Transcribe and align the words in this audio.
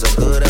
That's 0.00 0.14
just 0.14 0.20
not 0.20 0.47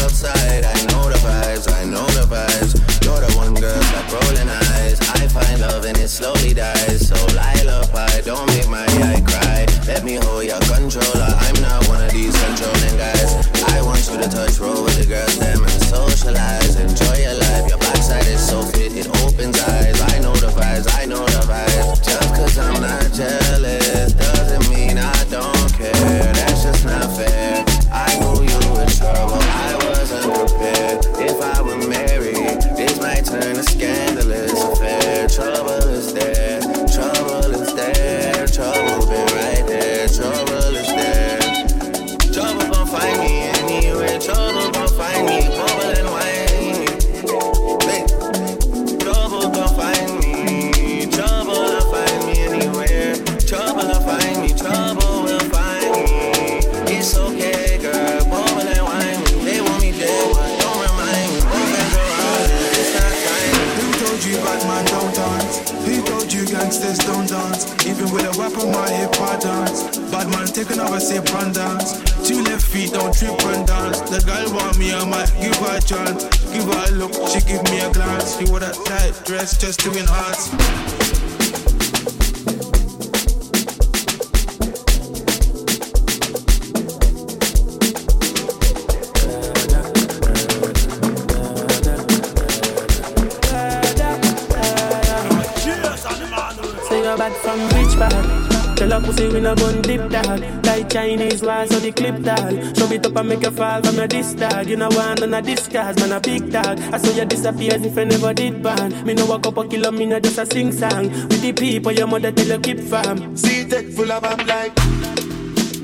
dog. 100.08 100.64
Like 100.64 100.88
Chinese 100.90 101.42
wise 101.42 101.70
so 101.70 101.80
the 101.80 101.92
clip 101.92 102.22
dog 102.22 102.76
Shove 102.76 102.92
it 102.92 103.06
up 103.06 103.16
and 103.16 103.28
make 103.28 103.44
a 103.44 103.50
fall 103.50 103.82
from 103.82 103.96
your 103.96 104.06
disc 104.06 104.36
dog 104.36 104.69
You 104.69 104.76
know 104.76 104.88
one 104.88 105.22
on 105.22 105.34
a 105.34 105.42
disguise, 105.42 105.96
man 105.96 106.12
a 106.12 106.20
big 106.20 106.50
dog. 106.50 106.78
I 106.92 106.98
saw 106.98 107.14
you 107.14 107.25
disappear 107.25 107.75
as 107.75 107.84
if 107.84 107.96
I 107.96 108.04
never 108.04 108.34
did 108.34 108.62
ban. 108.62 109.04
Me 109.04 109.14
know 109.14 109.32
a 109.32 109.40
couple 109.40 109.64
kilo, 109.69 109.90
me 109.90 110.06
not 110.06 110.22
just 110.22 110.38
a 110.38 110.46
sing 110.46 110.72
song. 110.72 111.10
With 111.28 111.42
the 111.42 111.52
people, 111.52 111.92
your 111.92 112.06
mother 112.06 112.32
tell 112.32 112.46
you 112.46 112.58
keep 112.60 112.80
farm. 112.80 113.36
See 113.36 113.69
tech 113.69 113.86
full 113.86 114.10
of 114.10 114.24
I'm 114.24 114.46
like. 114.46 114.72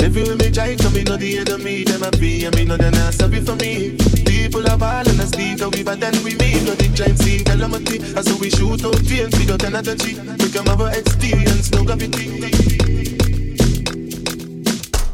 If 0.07 0.17
you 0.17 0.37
me 0.37 0.51
try 0.51 0.75
to 0.75 0.91
me 0.91 1.03
know 1.03 1.17
the 1.17 1.39
enemy, 1.39 1.85
them 1.85 2.03
a 2.03 2.11
be, 2.13 2.45
and 2.45 2.55
me 2.55 2.65
know 2.65 2.77
they 2.77 2.91
not 2.91 3.15
sorry 3.15 3.41
for 3.41 3.57
me. 3.57 4.14
People 4.55 4.71
are 4.71 4.79
ball 4.79 5.09
and 5.09 5.19
a 5.19 5.27
speak, 5.27 5.59
we 5.75 5.83
but 5.83 5.99
then 5.99 6.15
we 6.23 6.37
mean 6.37 6.65
no 6.65 6.79
the 6.79 6.87
giant 6.95 7.19
see 7.19 7.43
calamity. 7.43 7.99
As 8.15 8.25
so 8.25 8.39
we 8.39 8.51
shoot 8.51 8.85
out 8.87 8.95
and 8.95 9.35
figure 9.35 9.59
ten 9.59 9.75
out 9.75 9.83
cheat. 9.83 10.15
We 10.15 10.47
come 10.47 10.67
have 10.71 10.81
a 10.81 10.95
experience, 10.95 11.73
no 11.73 11.83
gravity. 11.83 12.39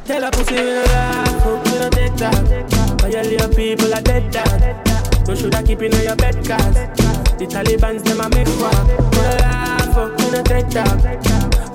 Tell 0.05 0.25
a 0.25 0.31
pussy 0.31 0.53
we 0.53 0.61
no 0.61 0.85
laugh, 0.93 1.41
hope 1.41 1.65
we 1.65 1.79
no 1.81 1.89
take 1.89 2.17
that. 2.21 3.41
All 3.41 3.49
people 3.57 3.95
are 3.95 4.03
dead 4.03 4.31
dog. 4.31 5.25
So 5.25 5.35
should 5.35 5.55
I 5.55 5.63
keep 5.63 5.81
in 5.81 5.93
your 6.05 6.17
bed 6.17 6.37
cause 6.45 6.77
the 7.41 7.49
Taliban's 7.49 8.03
them 8.03 8.21
a 8.21 8.29
make 8.29 8.45
walk. 8.61 8.89
We 8.93 9.25
no 9.25 9.37
laugh, 9.41 9.95
fuck, 9.97 10.19
we 10.21 10.31
no 10.37 10.43
take 10.45 10.69
talk. 10.69 11.01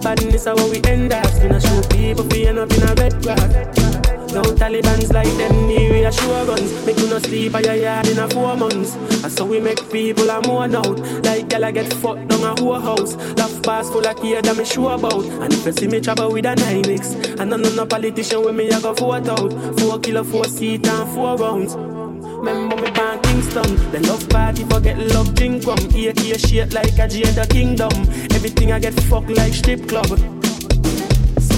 Badness 0.04 0.46
are 0.46 0.54
what 0.54 0.70
we 0.70 0.84
end 0.86 1.12
up. 1.12 1.34
We 1.42 1.50
no 1.50 1.58
shoot 1.58 1.90
people 1.90 2.30
for 2.30 2.38
end 2.38 2.60
up 2.60 2.72
in 2.72 2.84
a 2.84 2.94
red 2.94 3.24
grass. 3.24 3.85
No 4.36 4.42
Taliban's 4.42 5.14
like 5.14 5.32
them 5.38 5.66
need 5.66 5.90
reassure 5.92 6.46
guns. 6.46 6.86
Make 6.86 7.00
you 7.00 7.08
no 7.08 7.20
sleep 7.20 7.56
at 7.56 7.64
your 7.64 7.76
yard 7.76 8.06
in 8.10 8.20
a 8.20 8.28
four 8.28 8.58
months. 8.58 8.94
And 9.24 9.32
so 9.32 9.46
we 9.46 9.62
make 9.62 9.90
people 9.90 10.30
a 10.30 10.42
more 10.46 10.66
out. 10.66 11.00
Like 11.24 11.48
gyal 11.48 11.74
get 11.74 11.94
fucked 11.94 12.28
down 12.28 12.44
a 12.44 12.62
whole 12.62 12.78
house. 12.78 13.16
Laugh 13.38 13.64
pass 13.64 13.90
full 13.90 14.06
of 14.06 14.18
kids 14.18 14.46
that 14.46 14.58
me 14.58 14.66
sure 14.66 14.96
about. 14.96 15.24
And 15.24 15.54
if 15.54 15.66
you 15.66 15.72
see 15.72 15.88
me 15.88 16.02
trouble 16.02 16.34
with 16.34 16.46
a 16.48 16.54
9X. 16.54 17.40
And 17.40 17.54
I 17.54 17.56
know 17.56 17.76
no 17.76 17.86
politician 17.86 18.44
with 18.44 18.56
me, 18.56 18.70
I 18.70 18.82
go 18.82 18.92
vote 18.92 19.30
out. 19.30 19.80
Four 19.80 20.00
kilo, 20.00 20.26
four 20.26 20.44
seat 20.44 20.86
and 20.86 21.10
four 21.14 21.38
rounds. 21.38 21.74
Remember 21.78 22.76
me 22.76 22.92
born 22.92 23.22
Kingston. 23.22 23.92
The 23.94 24.02
love 24.06 24.28
party 24.28 24.66
forget 24.66 24.98
love 25.16 25.34
drink 25.36 25.66
rum. 25.66 25.80
AK 25.80 26.40
shit 26.42 26.74
like 26.74 27.00
a 27.00 27.08
Jada 27.08 27.50
Kingdom. 27.50 27.94
Everything 28.36 28.74
I 28.74 28.80
get 28.80 28.96
fucked 29.04 29.30
like 29.30 29.54
strip 29.54 29.88
club 29.88 30.35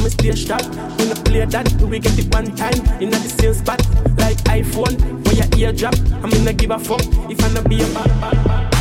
me 0.08 0.14
stay 0.14 0.36
sharp. 0.36 0.64
When 0.98 1.12
I 1.12 1.16
play 1.24 1.46
that, 1.46 1.72
we 1.82 2.00
get 2.00 2.18
it 2.18 2.34
one 2.34 2.56
time 2.56 2.80
in 3.02 3.10
the 3.10 3.18
same 3.18 3.54
spot. 3.54 3.82
Like 4.18 4.38
iPhone, 4.46 4.96
when 5.26 5.36
your 5.36 5.50
ear 5.58 5.74
drop, 5.74 5.96
I'm 6.24 6.30
gonna 6.30 6.54
give 6.54 6.72
a 6.72 6.80
fuck 6.80 7.02
if 7.30 7.44
I 7.44 7.50
not 7.54 7.70
be 7.70 7.82
a 7.82 7.88
bad, 7.94 8.08
bad, 8.22 8.44
bad. 8.46 8.74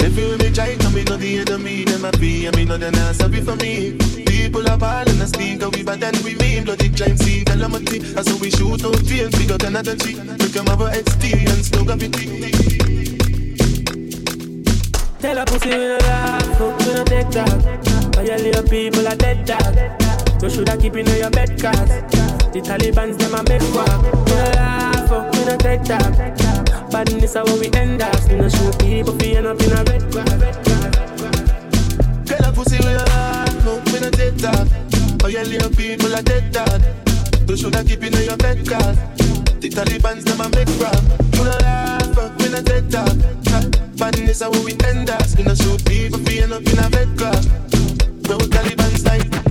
If 0.00 0.16
you 0.16 0.36
me 0.38 0.52
try 0.52 0.74
to 0.74 0.90
me 0.90 1.04
know 1.04 1.16
the 1.16 1.38
enemy, 1.38 1.84
them 1.84 2.04
a 2.04 2.12
be, 2.12 2.48
I 2.48 2.50
mean 2.56 2.68
no 2.68 2.76
they 2.76 2.90
not 2.90 3.14
sorry 3.14 3.40
for 3.40 3.56
me. 3.56 3.96
People 4.26 4.68
are 4.68 4.76
ball 4.76 5.08
and 5.08 5.22
a 5.22 5.26
speak, 5.26 5.60
we 5.74 5.82
bad 5.82 6.02
and 6.02 6.16
we 6.18 6.34
mean 6.36 6.64
bloody 6.64 6.88
giant 6.88 7.18
see 7.20 7.44
calamity. 7.44 7.98
As 8.16 8.26
so 8.26 8.36
we 8.36 8.50
shoot 8.50 8.84
out 8.84 8.98
fear, 9.06 9.28
we 9.38 9.46
got 9.46 9.62
another 9.64 9.96
cheat. 9.96 10.18
We 10.18 10.52
come 10.52 10.68
a 10.68 10.86
experience, 10.92 11.72
no 11.72 11.84
gravity. 11.84 12.52
Tell 15.20 15.38
a 15.38 15.44
pussy 15.44 15.70
we 15.70 15.76
no 15.76 15.98
laugh, 15.98 16.60
we 16.60 16.94
no 16.94 17.04
take 17.04 17.30
that. 17.30 18.16
All 18.16 18.24
your 18.24 18.38
little 18.38 18.64
people 18.64 19.06
are 19.08 19.16
dead 19.16 19.44
dog. 19.46 20.07
You 20.40 20.48
shoulda 20.48 20.76
keep 20.76 20.94
in 20.94 21.06
your 21.06 21.30
bed 21.30 21.60
cause 21.60 21.88
The 22.54 22.62
Taliban's 22.62 23.16
them 23.16 23.34
a 23.34 23.42
make 23.50 23.60
walk 23.74 24.02
We 24.06 24.34
no 24.38 24.44
laugh, 24.54 25.10
oh, 25.10 25.28
we 25.34 25.44
no 25.44 25.56
take 25.58 25.82
talk 25.82 26.14
Badness 26.92 27.24
is 27.24 27.34
how 27.34 27.44
we 27.58 27.66
end 27.74 28.00
up. 28.00 28.14
We 28.30 28.36
no 28.36 28.48
show 28.48 28.70
people 28.78 29.18
fi 29.18 29.34
end 29.34 29.46
up 29.48 29.60
in 29.60 29.72
a 29.72 29.82
red 29.82 30.06
grass 30.12 30.30
Girl 32.22 32.44
a 32.46 32.52
pussy 32.54 32.78
we 32.78 32.94
no 32.94 33.02
laugh, 33.02 33.66
oh, 33.66 33.82
we 33.90 33.98
no 33.98 34.10
take 34.10 34.38
talk 34.38 34.68
All 35.24 35.30
your 35.30 35.42
little 35.42 35.70
people 35.74 36.14
are 36.14 36.22
dead 36.22 36.52
dog? 36.52 36.82
You 37.48 37.56
shoulda 37.56 37.82
keep 37.82 38.04
in 38.04 38.12
your 38.14 38.36
bed 38.36 38.62
cause 38.62 38.96
The 39.58 39.68
Taliban's 39.74 40.22
them 40.22 40.40
a 40.40 40.48
make 40.54 40.70
walk 40.78 41.02
We 41.34 41.42
no 41.42 41.58
laugh, 41.66 42.14
oh, 42.16 42.30
we 42.38 42.48
no 42.48 42.62
take 42.62 42.88
talk 42.88 43.10
Badness 43.98 44.38
is 44.38 44.42
how 44.42 44.52
we 44.62 44.78
end 44.86 45.10
up. 45.10 45.26
We 45.36 45.42
no 45.42 45.54
show 45.56 45.76
people 45.82 46.20
fi 46.22 46.46
end 46.46 46.52
up 46.52 46.62
in 46.62 46.78
a 46.78 46.88
red 46.94 47.10
grass 47.18 47.44
Bro, 48.22 48.38
Taliban's 48.38 49.04
like 49.04 49.47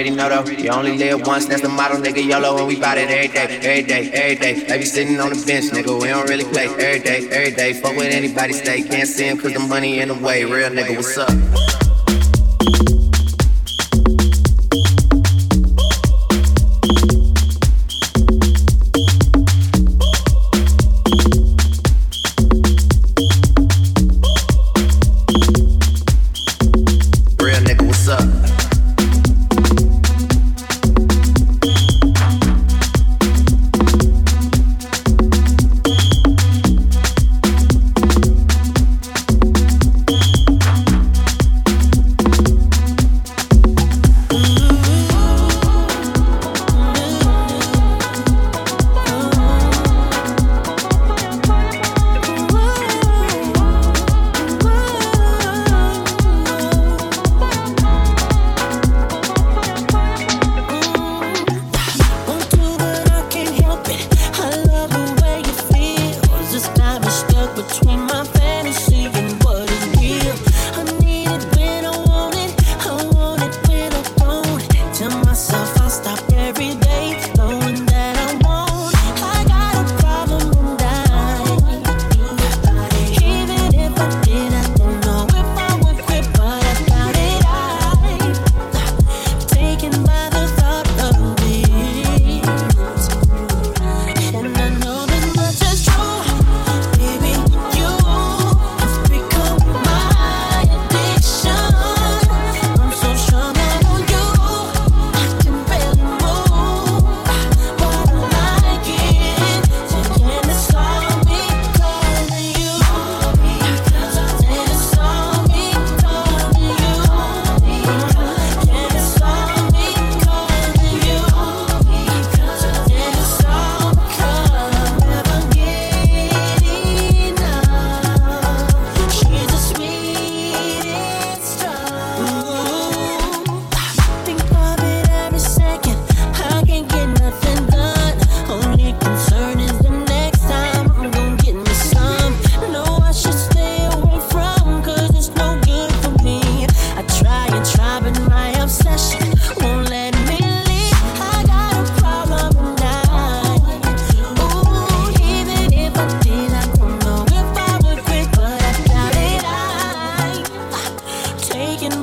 already 0.00 0.16
know 0.16 0.28
though. 0.28 0.50
You 0.50 0.70
only 0.70 0.96
live 0.96 1.26
once, 1.26 1.46
that's 1.46 1.60
the 1.60 1.68
motto, 1.68 1.96
nigga. 1.96 2.24
YOLO, 2.24 2.56
and 2.56 2.66
we 2.66 2.80
bout 2.80 2.96
it 2.96 3.10
every 3.10 3.28
day, 3.28 3.58
every 3.60 3.82
day, 3.82 4.10
every 4.12 4.36
day. 4.36 4.64
They 4.64 4.78
be 4.78 4.84
sitting 4.84 5.20
on 5.20 5.30
the 5.30 5.44
bench, 5.46 5.66
nigga. 5.66 6.00
We 6.00 6.08
don't 6.08 6.28
really 6.28 6.44
play 6.44 6.68
every 6.68 7.00
day, 7.00 7.28
every 7.30 7.54
day. 7.54 7.74
Fuck 7.74 7.96
with 7.96 8.12
anybody, 8.12 8.54
stay. 8.54 8.82
Can't 8.82 9.08
see 9.08 9.28
him 9.28 9.38
cause 9.38 9.52
the 9.52 9.60
money 9.60 10.00
in 10.00 10.08
the 10.08 10.14
way. 10.14 10.44
Real 10.44 10.70
nigga, 10.70 10.96
what's 10.96 11.18
up? 11.18 11.49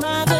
mother 0.07 0.36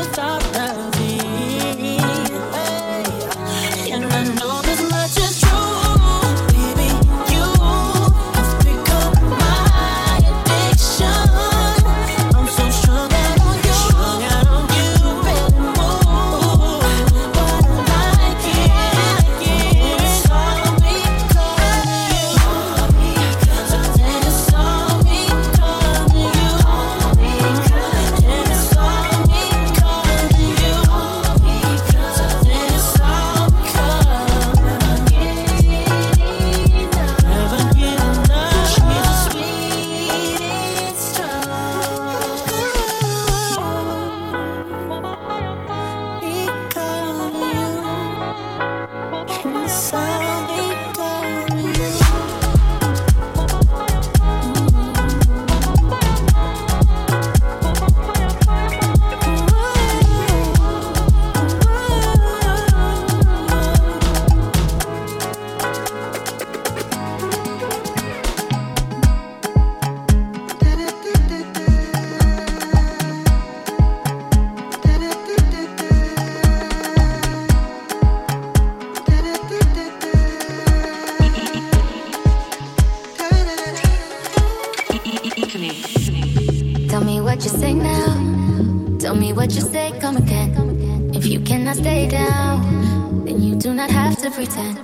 come 90.00 90.18
again. 90.18 91.12
If 91.14 91.26
you 91.26 91.40
cannot 91.42 91.76
stay 91.76 92.08
down, 92.08 93.26
then 93.26 93.42
you 93.42 93.56
do 93.56 93.74
not 93.74 93.90
have 93.90 94.18
to 94.22 94.32
pretend 94.32 94.78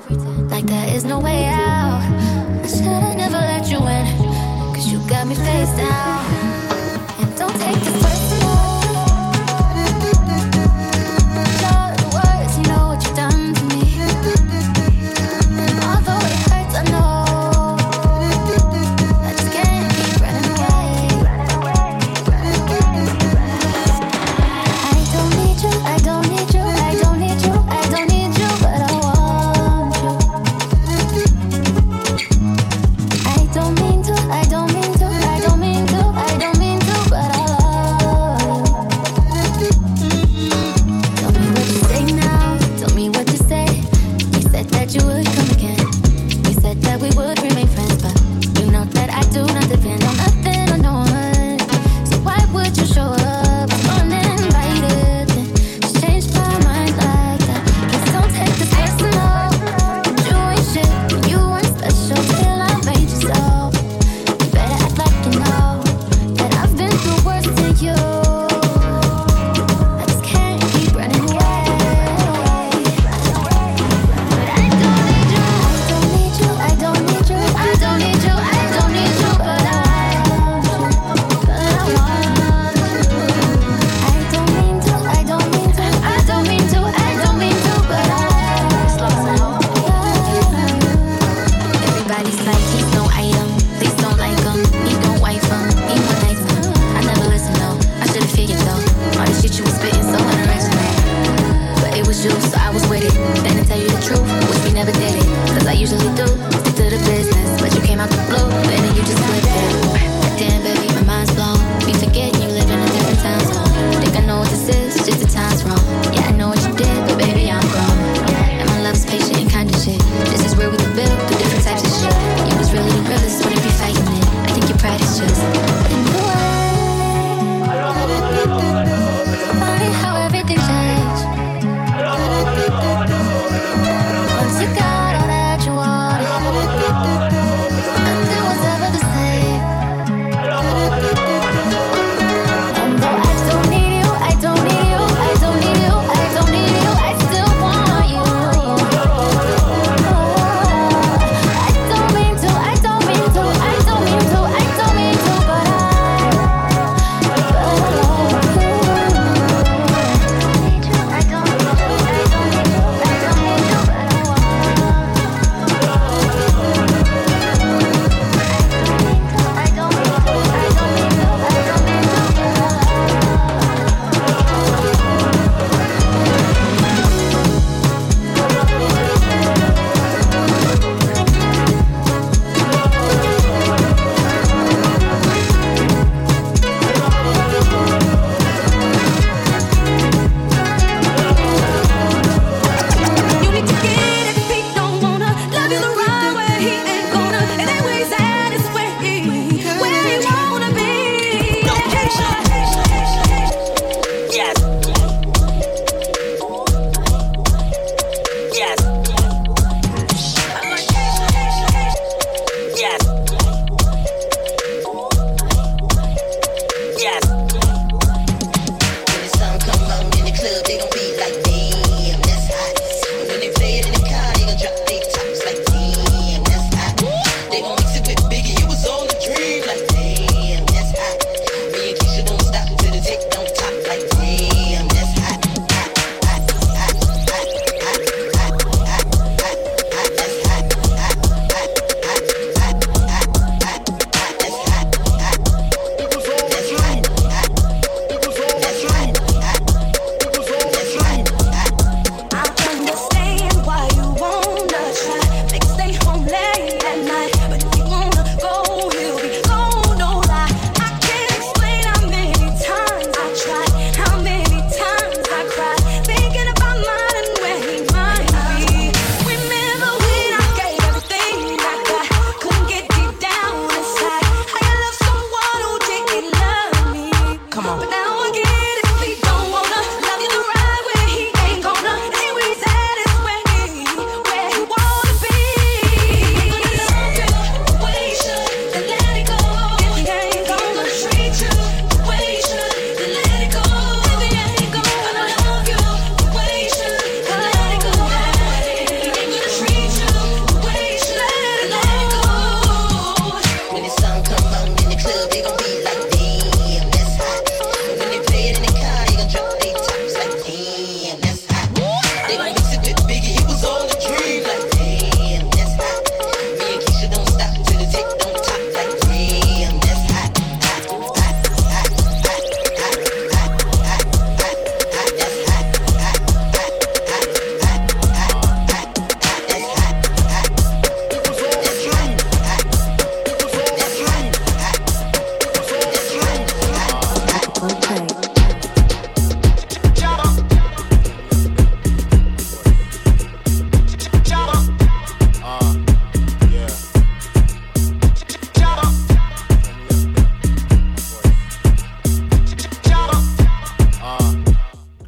like 0.49 0.65
there 0.65 0.95
is 0.95 1.05
no 1.05 1.19
way 1.19 1.45
out. 1.45 2.01
I 2.63 2.67
should've 2.67 3.17
never 3.17 3.37
let 3.37 3.69
you 3.69 3.77
in, 3.77 4.05
cause 4.73 4.91
you 4.91 4.99
got 5.07 5.27
me 5.27 5.35
face 5.35 5.73
down. 5.77 6.25
And 7.19 7.37
don't 7.37 7.55
take 7.59 7.79
the 7.79 7.91
first. 8.01 8.42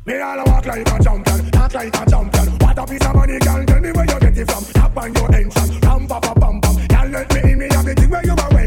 Me 0.06 0.20
all 0.20 0.38
walk 0.46 0.64
like 0.68 0.88
a 0.88 1.04
champion, 1.04 1.50
talk 1.50 1.74
like 1.74 1.88
a 1.88 2.06
champion. 2.08 2.48
What 2.60 2.78
a 2.78 2.86
piece 2.86 3.04
of 3.08 3.16
money, 3.16 3.40
girl. 3.40 3.66
Tell 3.66 3.80
me 3.82 3.92
where 3.92 4.06
you 4.06 4.20
get 4.20 4.38
it 4.38 4.52
from. 4.52 4.64
Tap 4.66 4.98
on 4.98 5.14
your 5.16 5.36
entrance, 5.36 5.84
ram 5.84 6.08
pa 6.08 6.20
pa 6.20 6.34
pam 6.36 6.62
pam. 6.62 6.76
Girl, 6.88 7.10
let 7.10 7.34
me 7.34 7.52
in 7.52 7.58
me 7.58 7.68
have 7.72 7.86
the 7.86 8.08
where 8.08 8.24
you 8.24 8.36
are 8.38 8.65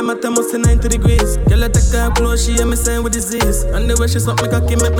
Life 0.00 0.16
I 0.16 0.20
take 1.68 1.92
her 1.92 2.08
close, 2.16 2.40
she 2.46 2.56
get 2.56 2.64
me 2.66 2.72
with 2.72 2.82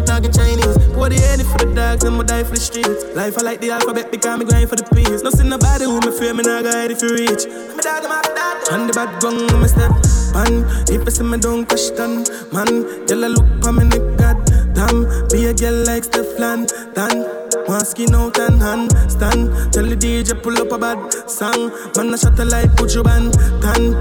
target 0.07 0.35
chains 0.35 0.77
what 0.95 1.11
the 1.11 1.17
enemy 1.25 1.45
for 1.49 1.59
the 1.65 1.73
dogs 1.75 2.05
and 2.05 2.17
my 2.17 2.23
the 2.23 2.57
street 2.57 2.87
life 3.17 3.39
I 3.39 3.43
like 3.43 3.61
the 3.61 3.71
alphabet 3.71 4.11
because 4.11 4.39
me 4.39 4.45
grind 4.45 4.69
for 4.69 4.77
the 4.77 4.85
peace. 4.95 5.23
No 5.23 5.31
see 5.31 5.49
nobody 5.49 5.85
who 5.85 6.01
me 6.01 6.11
fear, 6.13 6.35
me 6.35 6.43
not 6.43 6.65
guide 6.65 6.91
if 6.91 7.01
you 7.01 7.15
reach. 7.17 7.47
Me 7.47 7.81
dad, 7.81 8.05
my 8.05 8.21
dad. 8.21 8.69
And 8.73 8.91
the 8.91 8.93
bad 8.93 9.23
gun, 9.23 9.37
me 9.61 9.69
step 9.69 9.91
man. 10.37 10.67
If 10.93 11.07
I 11.07 11.11
see 11.11 11.25
me 11.25 11.39
don't 11.39 11.67
question, 11.67 12.25
man. 12.53 12.85
Girl, 13.07 13.25
I 13.25 13.29
look 13.29 13.47
for 13.65 13.73
me, 13.73 13.89
god 14.21 14.37
damn. 14.75 15.07
Be 15.33 15.47
a 15.47 15.55
girl 15.55 15.83
like 15.87 16.05
Stefan, 16.05 16.67
Dan. 16.93 17.40
Skin 17.79 18.15
out 18.15 18.37
and 18.39 18.61
hand 18.61 18.91
stand. 19.09 19.73
Tell 19.73 19.87
the 19.87 19.95
DJ 19.97 20.35
pull 20.43 20.59
up 20.59 20.73
a 20.73 20.79
bad 20.79 21.31
song. 21.31 21.71
Man, 21.97 22.13
I 22.13 22.17
shot 22.17 22.39
a 22.39 22.45
light, 22.45 22.77
put 22.77 22.95
you 22.95 23.03
band, 23.03 23.33
tan. 23.63 23.95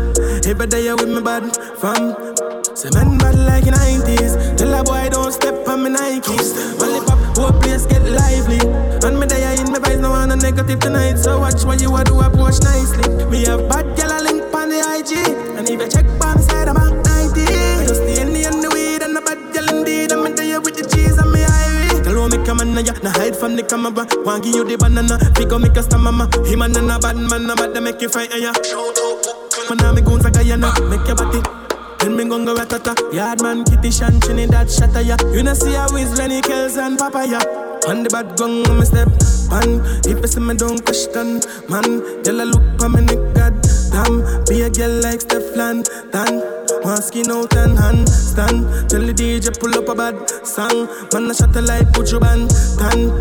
Every 0.43 0.65
day 0.65 0.85
you 0.85 0.95
with 0.95 1.07
me 1.07 1.21
bad 1.21 1.55
fam. 1.77 2.17
Say 2.75 2.89
man 2.97 3.17
bad 3.19 3.37
like 3.37 3.67
in 3.67 3.73
90s. 3.73 4.57
Tell 4.57 4.73
a 4.73 4.83
boy 4.83 5.09
don't 5.09 5.31
step 5.31 5.67
on 5.67 5.83
me 5.83 5.91
Nikes. 5.91 6.81
Only 6.81 6.99
pop, 7.05 7.19
whole 7.37 7.53
place 7.61 7.85
get 7.85 8.03
lively. 8.03 8.59
And 9.05 9.19
me 9.19 9.27
there 9.27 9.53
in 9.53 9.71
my 9.71 9.79
vibes, 9.79 10.01
no 10.01 10.11
one 10.11 10.31
a 10.31 10.35
negative 10.35 10.79
tonight. 10.79 11.17
So 11.17 11.39
watch 11.39 11.63
what 11.63 11.79
you 11.79 11.95
a 11.95 12.03
do, 12.03 12.19
approach 12.19 12.59
nicely. 12.61 13.05
Me 13.29 13.45
have 13.45 13.69
bad 13.69 13.95
gal 13.95 14.11
a 14.11 14.19
link 14.23 14.53
on 14.53 14.69
the 14.69 14.81
IG. 14.81 15.13
And 15.57 15.69
if 15.69 15.79
you 15.79 15.87
check 15.87 16.05
by 16.19 16.35
Tell 22.49 22.59
on, 22.61 22.73
ya, 22.83 22.93
nah 23.03 23.13
hide 23.13 23.35
from 23.35 23.55
the 23.55 23.61
camera. 23.61 24.09
Want 24.25 24.41
give 24.41 24.55
you 24.55 24.65
the 24.65 24.75
banana, 24.75 25.21
up 25.21 25.61
me 25.61 25.69
customer, 25.69 26.11
mama. 26.11 26.25
Him 26.49 26.63
and 26.63 26.75
a 26.75 26.97
bad 26.97 27.15
man, 27.15 27.47
a 27.47 27.53
bad, 27.55 27.77
make 27.77 28.01
you 28.01 28.09
fight, 28.09 28.33
yeah. 28.33 28.51
Man, 29.69 29.85
I'm 29.85 29.97
a 29.97 30.01
goons 30.01 30.25
a 30.25 30.31
Guyana, 30.31 30.73
make 30.89 31.05
your 31.05 31.15
body. 31.15 31.45
Then 31.99 32.17
me 32.17 32.25
gon' 32.25 32.45
go 32.45 32.55
ratata. 32.55 32.97
Yard 33.13 33.43
man, 33.43 33.63
kitty 33.65 33.91
shan, 33.91 34.17
that 34.17 34.65
shatter 34.65 35.01
ya. 35.01 35.15
You 35.31 35.43
know 35.43 35.53
see 35.53 35.73
how 35.73 35.95
is 35.95 36.17
Lenny 36.17 36.41
Kells 36.41 36.75
and 36.75 36.97
Papaya. 36.97 37.37
On 37.85 38.01
the 38.01 38.09
bad 38.09 38.35
gun, 38.35 38.65
me 38.79 38.83
step 38.83 39.09
man. 39.53 39.85
If 40.09 40.17
I 40.17 40.25
see 40.25 40.41
me 40.41 40.55
don't 40.55 40.83
question, 40.83 41.45
man. 41.69 42.01
Girl, 42.25 42.41
I 42.41 42.45
look 42.49 42.65
for 42.81 42.89
me 42.89 43.05
neck, 43.05 43.58
god. 44.03 44.47
Be 44.47 44.61
a 44.61 44.69
girl 44.69 45.01
like 45.01 45.21
Stefan, 45.21 45.83
Dan. 46.11 46.41
One 46.83 47.01
skin 47.01 47.31
out 47.31 47.55
and 47.55 47.77
hand. 47.77 48.07
Tell 48.89 49.01
the 49.01 49.13
DJ 49.13 49.51
pull 49.59 49.75
up 49.75 49.89
a 49.89 49.95
bad 49.95 50.15
song. 50.45 50.87
Man, 51.11 51.29
I 51.29 51.33
shot 51.33 51.55
a 51.55 51.61
light, 51.61 51.91
put 51.93 52.11
you 52.11 52.19
band, 52.19 52.49
tan. 52.77 53.11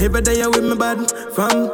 Every 0.00 0.20
day 0.20 0.42
I 0.42 0.48
with 0.48 0.64
me 0.64 0.76
bad 0.76 1.10
from 1.32 1.70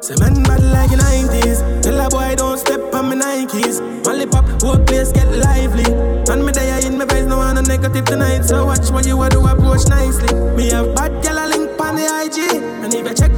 Say 0.00 0.14
man 0.20 0.42
bad 0.44 0.62
like 0.62 0.90
the 0.90 1.02
90s. 1.02 1.82
Tell 1.82 2.00
a 2.00 2.08
boy 2.08 2.34
don't 2.36 2.58
step 2.58 2.94
on 2.94 3.08
me 3.08 3.16
Nikes. 3.16 3.80
Only 4.06 4.26
pop, 4.26 4.46
whole 4.62 4.78
place 4.78 5.10
get 5.10 5.26
lively. 5.26 5.84
And 6.30 6.44
me 6.46 6.52
there 6.52 6.86
in 6.86 6.98
my 6.98 7.06
face, 7.06 7.26
no 7.26 7.38
one 7.38 7.58
a 7.58 7.62
negative 7.62 8.04
tonight. 8.04 8.44
So 8.44 8.66
watch 8.66 8.90
what 8.90 9.06
you 9.06 9.20
a 9.20 9.28
do, 9.28 9.44
approach 9.46 9.88
nicely. 9.88 10.32
Me 10.54 10.70
have 10.70 10.94
bad 10.94 11.22
gal 11.22 11.38
a 11.38 11.44
link 11.48 11.80
on 11.80 11.96
the 11.96 12.06
IG. 12.06 12.62
And 12.84 12.94
if 12.94 13.08
you 13.08 13.14
check 13.14 13.35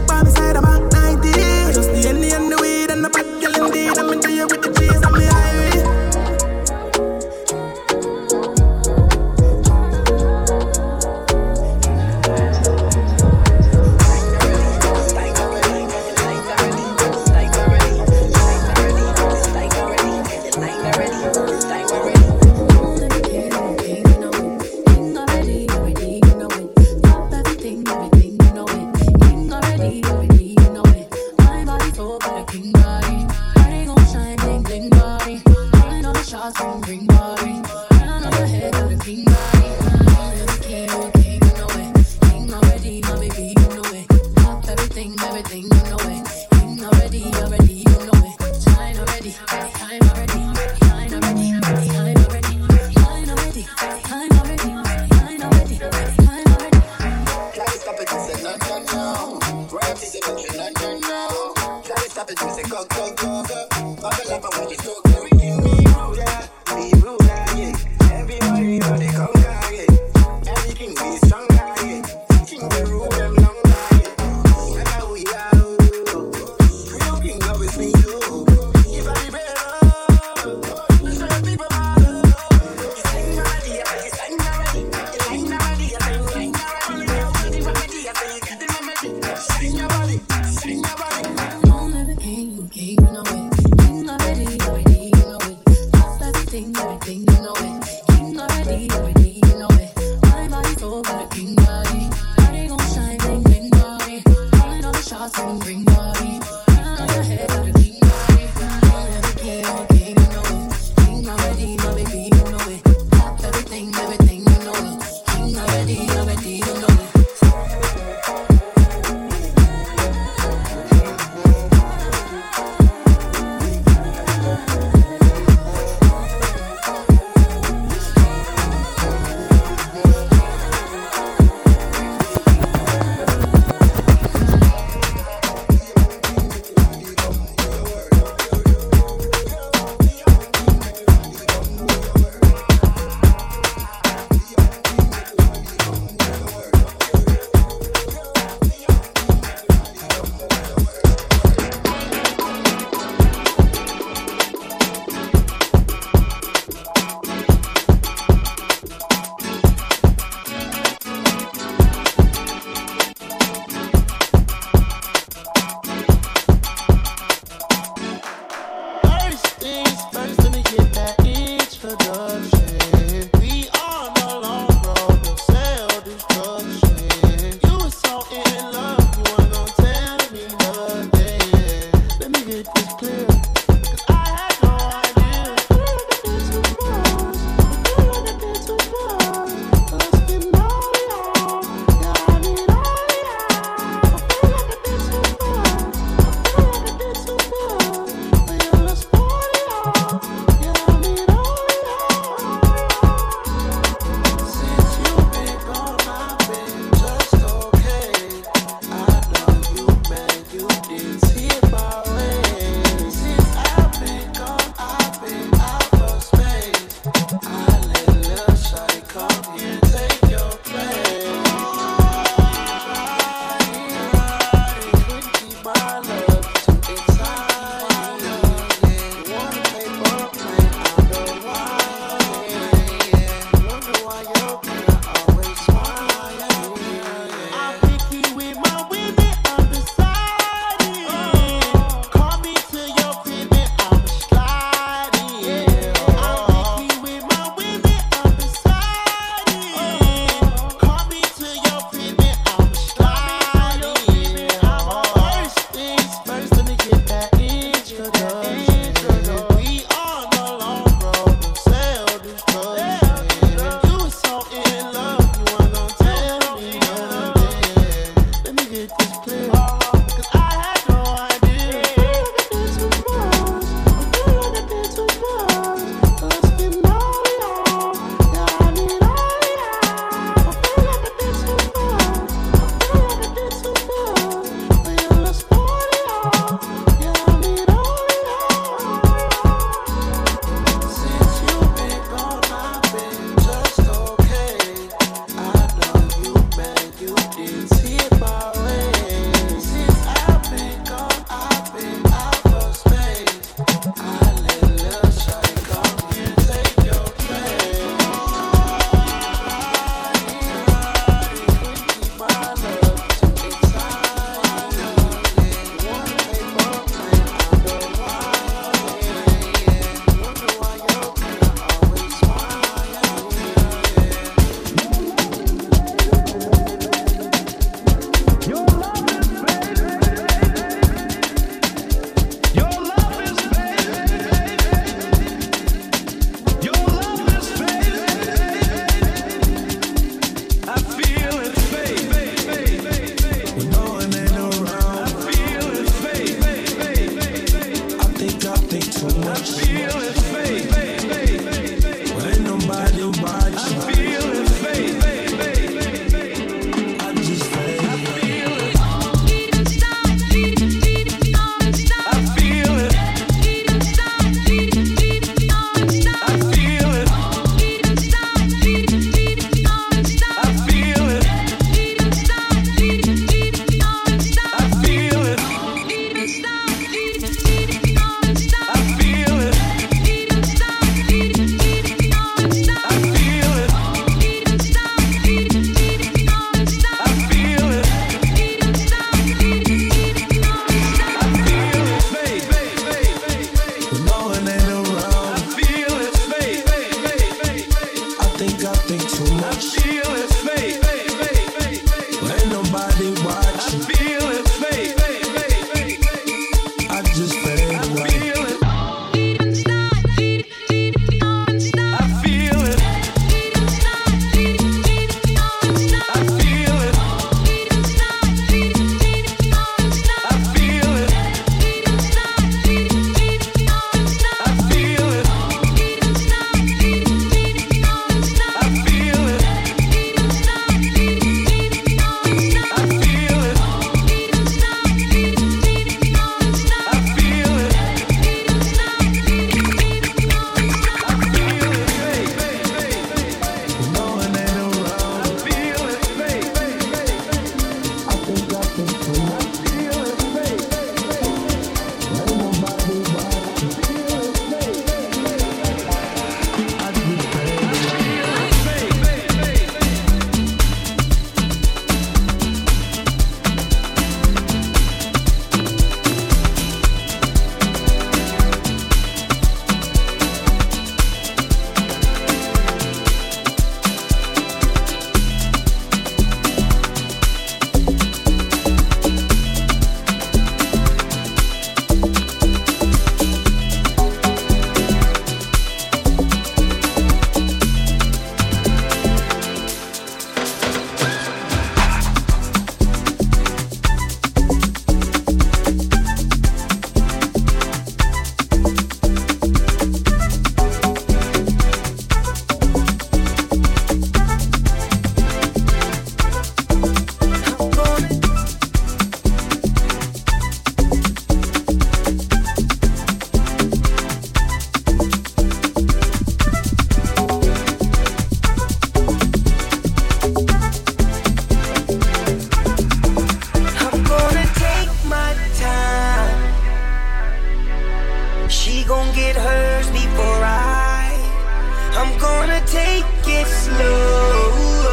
gonna 532.48 532.66
take 532.66 533.04
it 533.26 533.46
slow. 533.46 534.88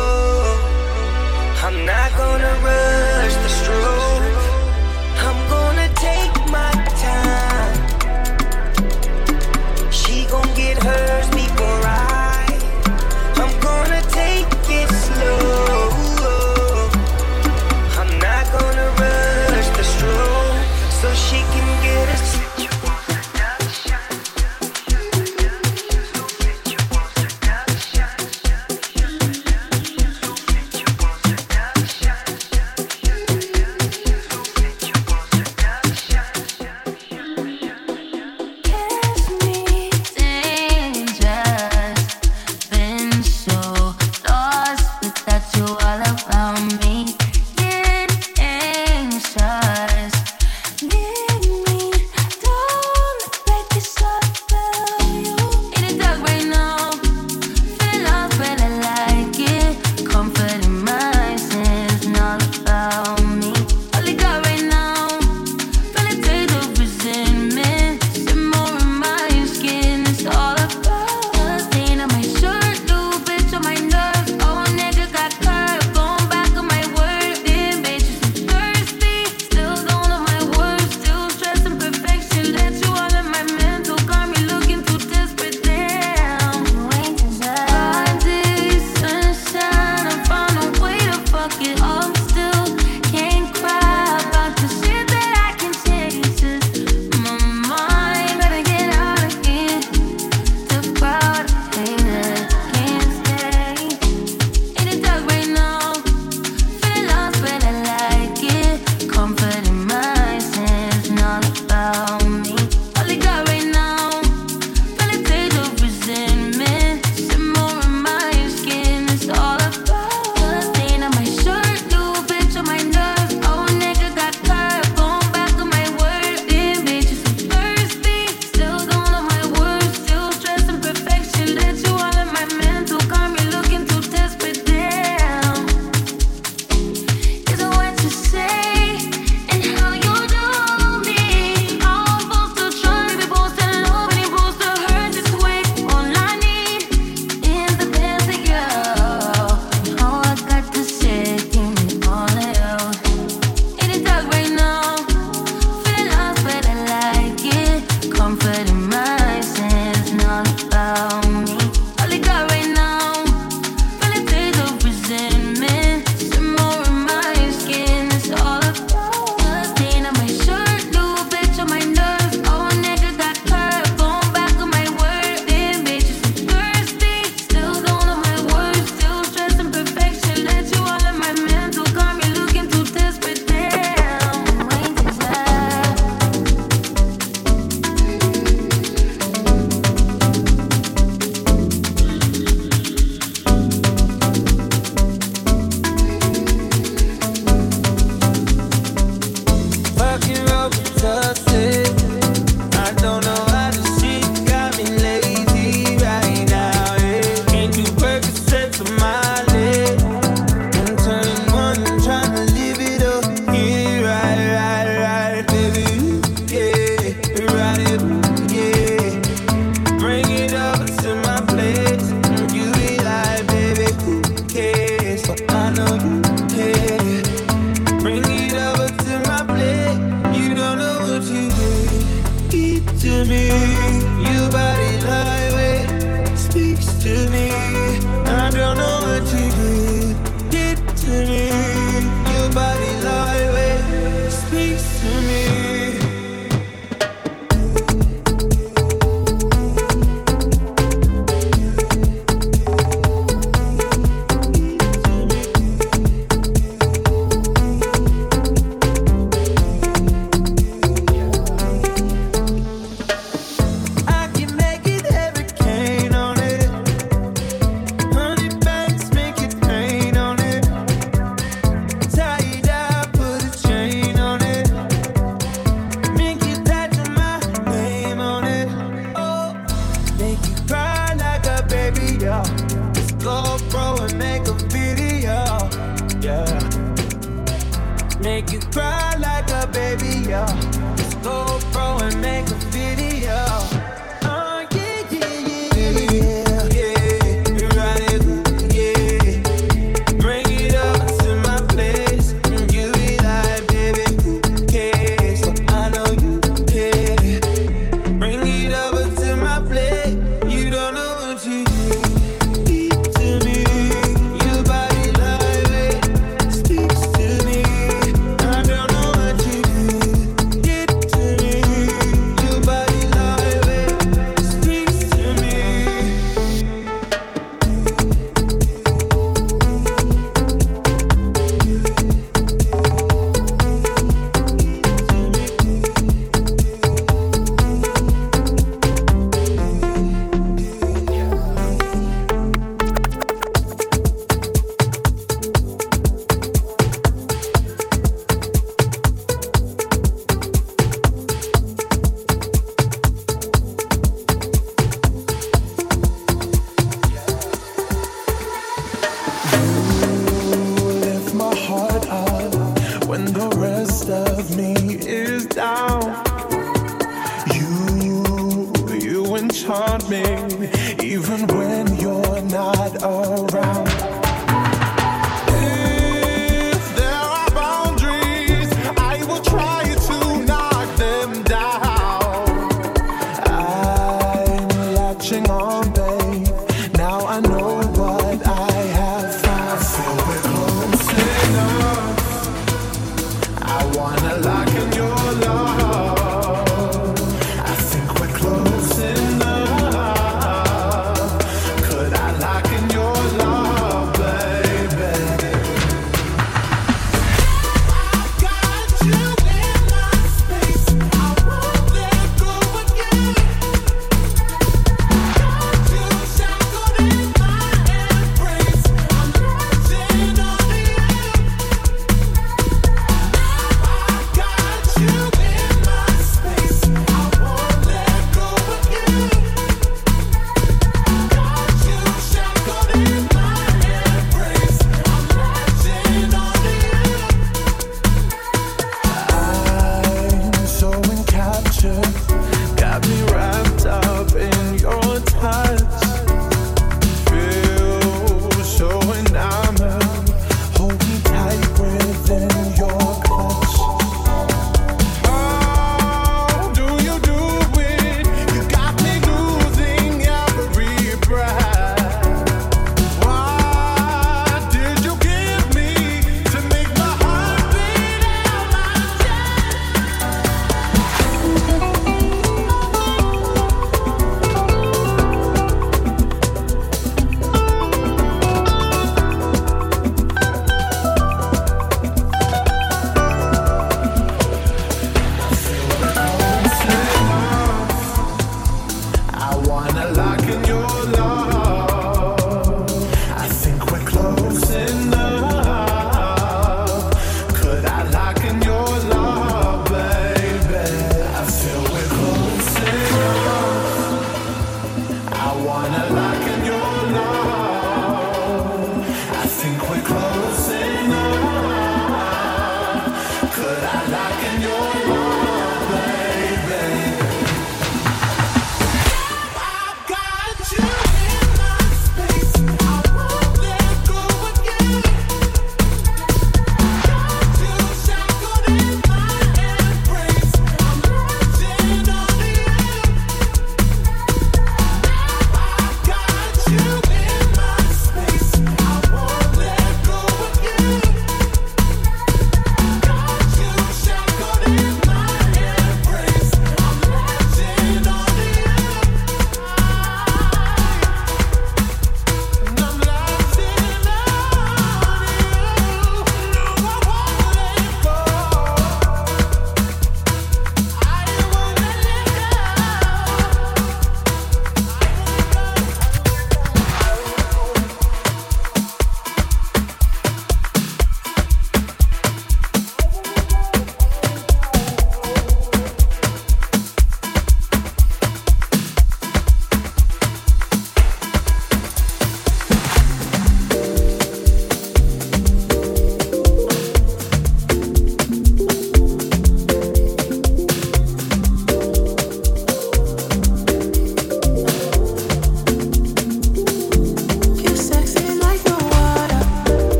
I'm 1.63 1.85
not 1.85 2.11
gonna 2.17 2.53
run. 2.63 2.94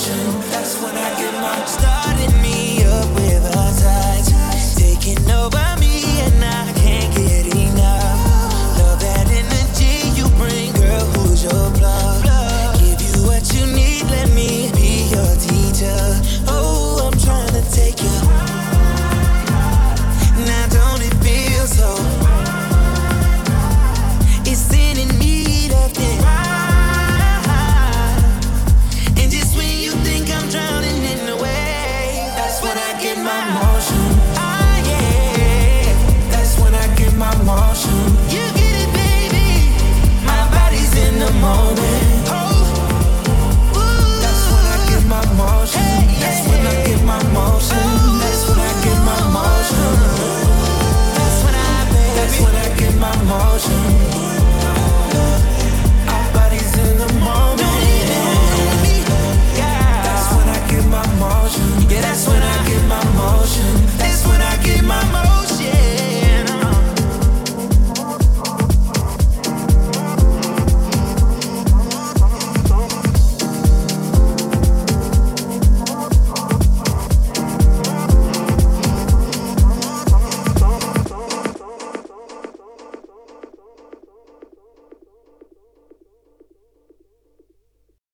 Motion. 0.00 0.59